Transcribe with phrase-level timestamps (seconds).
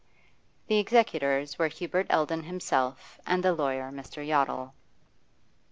[0.65, 4.25] The executors were Hubert Eldon himself and the lawyer Mr.
[4.27, 4.71] Yottle.